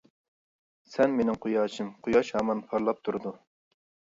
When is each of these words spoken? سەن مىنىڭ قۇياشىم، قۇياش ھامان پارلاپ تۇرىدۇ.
سەن 0.93 1.13
مىنىڭ 1.19 1.37
قۇياشىم، 1.43 1.91
قۇياش 2.07 2.33
ھامان 2.39 2.65
پارلاپ 2.73 3.05
تۇرىدۇ. 3.07 3.35